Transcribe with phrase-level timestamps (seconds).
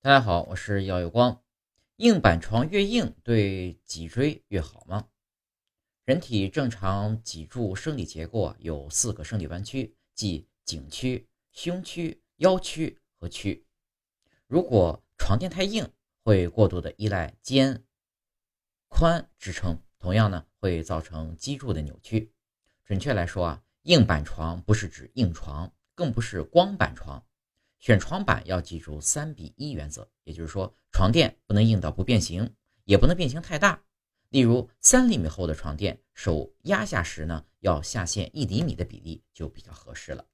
[0.00, 1.42] 大家好，我是耀有光。
[1.96, 5.08] 硬板床越硬，对脊椎越好吗？
[6.04, 13.66] 人体正常脊柱生理结构啊，有四个生理弯曲，即颈屈、胸屈、腰屈和屈。
[14.46, 15.90] 如果床垫太硬，
[16.22, 17.84] 会过度的依赖肩、
[18.88, 22.32] 髋支撑，同样呢，会造成脊柱的扭曲。
[22.84, 27.26] 准确来说啊，硬板床不是指硬床，更不是光板床。
[27.78, 33.82] 选床板要记住三比一原则，也就是说，床垫不能硬到不变形，也不能变形太大。
[34.30, 40.24] 例如，三厘米厚的床垫，手压下时呢，要下陷一厘米的比例就比较合适了。